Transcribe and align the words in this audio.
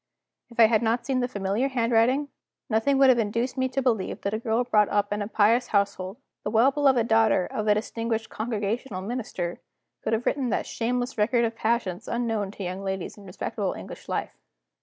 If 0.49 0.59
I 0.59 0.65
had 0.65 0.81
not 0.81 1.05
seen 1.05 1.19
the 1.19 1.27
familiar 1.27 1.67
handwriting, 1.67 2.29
nothing 2.71 2.97
would 2.97 3.09
have 3.09 3.19
induced 3.19 3.55
me 3.55 3.69
to 3.69 3.83
believe 3.83 4.21
that 4.21 4.33
a 4.33 4.39
girl 4.39 4.63
brought 4.63 4.89
up 4.89 5.13
in 5.13 5.21
a 5.21 5.27
pious 5.27 5.67
household, 5.67 6.17
the 6.43 6.49
well 6.49 6.71
beloved 6.71 7.07
daughter 7.07 7.45
of 7.45 7.67
a 7.67 7.75
distinguished 7.75 8.27
Congregational 8.27 9.03
Minister, 9.03 9.59
could 10.03 10.13
have 10.13 10.25
written 10.25 10.49
that 10.49 10.65
shameless 10.65 11.19
record 11.19 11.45
of 11.45 11.55
passions 11.55 12.07
unknown 12.07 12.49
to 12.49 12.63
young 12.63 12.81
ladies 12.83 13.15
in 13.15 13.25
respectable 13.27 13.73
English 13.73 14.09
life. 14.09 14.31